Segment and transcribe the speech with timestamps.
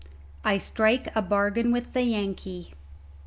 [0.43, 2.73] I STRIKE A BARGAIN WITH THE YANKEE.